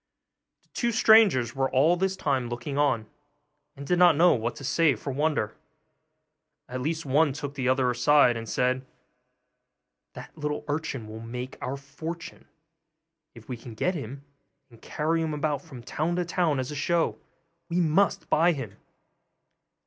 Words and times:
The 0.63 0.69
two 0.69 0.91
strangers 0.91 1.55
were 1.55 1.69
all 1.69 1.95
this 1.95 2.15
time 2.17 2.49
looking 2.49 2.75
on, 2.75 3.05
and 3.75 3.85
did 3.85 3.99
not 3.99 4.15
know 4.17 4.33
what 4.33 4.55
to 4.55 4.63
say 4.63 4.95
for 4.95 5.11
wonder. 5.11 5.55
At 6.67 6.81
last 6.83 7.05
one 7.05 7.33
took 7.33 7.53
the 7.53 7.69
other 7.69 7.91
aside, 7.91 8.35
and 8.35 8.49
said, 8.49 8.83
'That 10.13 10.35
little 10.35 10.65
urchin 10.67 11.05
will 11.07 11.19
make 11.19 11.55
our 11.61 11.77
fortune, 11.77 12.47
if 13.35 13.47
we 13.47 13.55
can 13.55 13.75
get 13.75 13.93
him, 13.93 14.25
and 14.71 14.81
carry 14.81 15.21
him 15.21 15.35
about 15.35 15.61
from 15.61 15.83
town 15.83 16.15
to 16.15 16.25
town 16.25 16.59
as 16.59 16.71
a 16.71 16.75
show; 16.75 17.19
we 17.69 17.79
must 17.79 18.27
buy 18.27 18.53
him. 18.53 18.77